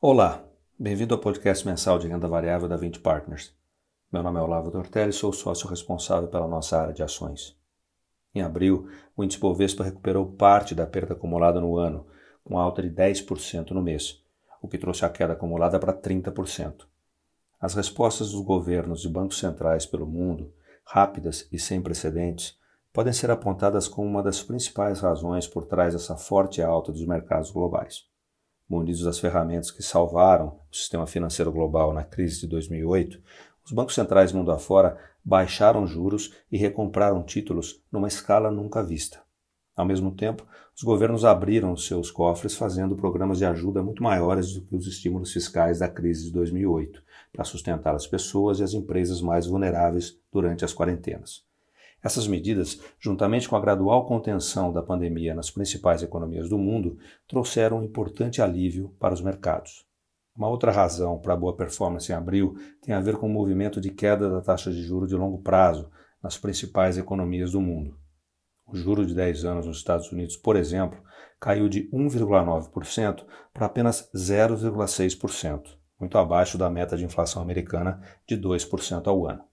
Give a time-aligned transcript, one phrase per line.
[0.00, 0.44] Olá,
[0.78, 3.52] bem-vindo ao podcast mensal de renda variável da 20 Partners.
[4.12, 7.58] Meu nome é Olavo Dortelli e sou sócio responsável pela nossa área de ações.
[8.32, 12.06] Em abril, o índice Bovespa recuperou parte da perda acumulada no ano,
[12.44, 14.22] com alta de 10% no mês,
[14.62, 16.86] o que trouxe a queda acumulada para 30%.
[17.60, 20.54] As respostas dos governos e bancos centrais pelo mundo,
[20.84, 22.56] rápidas e sem precedentes,
[22.92, 27.50] podem ser apontadas como uma das principais razões por trás dessa forte alta dos mercados
[27.50, 28.06] globais
[28.68, 33.20] munidos das ferramentas que salvaram o sistema financeiro global na crise de 2008,
[33.64, 39.20] os bancos centrais mundo afora baixaram juros e recompraram títulos numa escala nunca vista.
[39.76, 40.44] Ao mesmo tempo,
[40.76, 45.32] os governos abriram seus cofres fazendo programas de ajuda muito maiores do que os estímulos
[45.32, 50.64] fiscais da crise de 2008, para sustentar as pessoas e as empresas mais vulneráveis durante
[50.64, 51.47] as quarentenas.
[52.02, 56.96] Essas medidas, juntamente com a gradual contenção da pandemia nas principais economias do mundo,
[57.26, 59.84] trouxeram um importante alívio para os mercados.
[60.36, 63.80] Uma outra razão para a boa performance em abril tem a ver com o movimento
[63.80, 65.90] de queda da taxa de juros de longo prazo
[66.22, 67.98] nas principais economias do mundo.
[68.64, 71.02] O juro de 10 anos nos Estados Unidos, por exemplo,
[71.40, 75.62] caiu de 1,9% para apenas 0,6%,
[75.98, 79.47] muito abaixo da meta de inflação americana de 2% ao ano.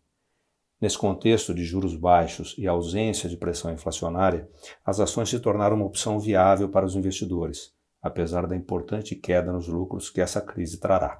[0.85, 4.47] Nesse contexto de juros baixos e ausência de pressão inflacionária,
[4.85, 9.67] as ações se tornaram uma opção viável para os investidores, apesar da importante queda nos
[9.67, 11.19] lucros que essa crise trará.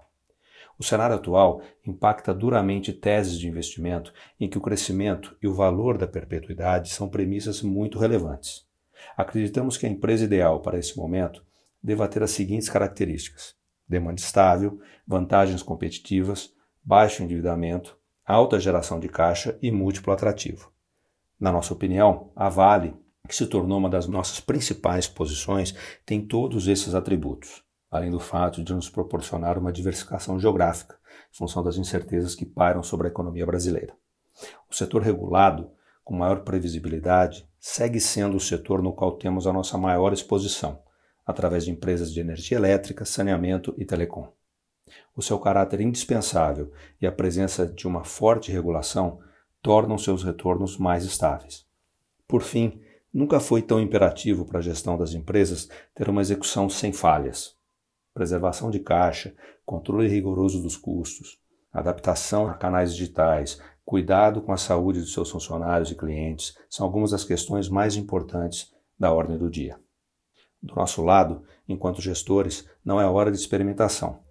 [0.78, 5.98] O cenário atual impacta duramente teses de investimento em que o crescimento e o valor
[5.98, 8.68] da perpetuidade são premissas muito relevantes.
[9.18, 11.44] Acreditamos que a empresa ideal para esse momento
[11.82, 13.56] deva ter as seguintes características:
[13.90, 20.72] demanda estável, vantagens competitivas, baixo endividamento, alta geração de caixa e múltiplo atrativo.
[21.40, 22.96] Na nossa opinião, a Vale,
[23.28, 28.64] que se tornou uma das nossas principais posições, tem todos esses atributos, além do fato
[28.64, 30.98] de nos proporcionar uma diversificação geográfica,
[31.32, 33.94] em função das incertezas que pairam sobre a economia brasileira.
[34.70, 35.70] O setor regulado,
[36.04, 40.82] com maior previsibilidade, segue sendo o setor no qual temos a nossa maior exposição,
[41.26, 44.32] através de empresas de energia elétrica, saneamento e telecom.
[45.16, 49.20] O seu caráter indispensável e a presença de uma forte regulação
[49.62, 51.66] tornam seus retornos mais estáveis.
[52.28, 52.82] Por fim,
[53.14, 57.56] nunca foi tão imperativo para a gestão das empresas ter uma execução sem falhas.
[58.14, 59.34] Preservação de caixa,
[59.66, 61.40] controle rigoroso dos custos,
[61.72, 67.12] adaptação a canais digitais, cuidado com a saúde dos seus funcionários e clientes são algumas
[67.12, 69.80] das questões mais importantes da ordem do dia.
[70.62, 74.25] Do nosso lado, enquanto gestores, não é hora de experimentação.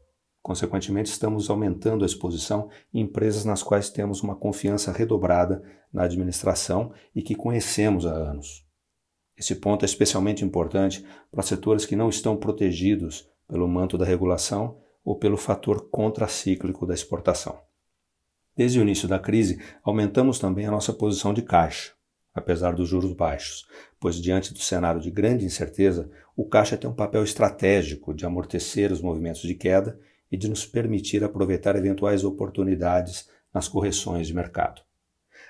[0.45, 6.93] Consequentemente, estamos aumentando a exposição em empresas nas quais temos uma confiança redobrada na administração
[7.15, 8.63] e que conhecemos há anos.
[9.39, 14.77] Esse ponto é especialmente importante para setores que não estão protegidos pelo manto da regulação
[15.03, 17.59] ou pelo fator contracíclico da exportação.
[18.55, 21.93] Desde o início da crise, aumentamos também a nossa posição de caixa,
[22.35, 23.67] apesar dos juros baixos,
[23.99, 28.93] pois diante do cenário de grande incerteza, o caixa tem um papel estratégico de amortecer
[28.93, 29.99] os movimentos de queda
[30.35, 34.83] e de nos permitir aproveitar eventuais oportunidades nas correções de mercado.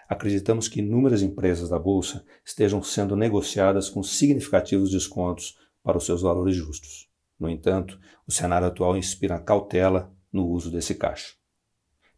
[0.06, 6.20] Acreditamos que inúmeras empresas da Bolsa estejam sendo negociadas com significativos descontos para os seus
[6.20, 7.08] valores justos.
[7.40, 11.32] No entanto, o cenário atual inspira cautela no uso desse caixa.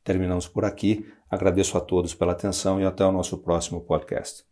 [0.02, 1.06] Terminamos por aqui.
[1.30, 4.44] Agradeço a todos pela atenção e até o nosso próximo podcast.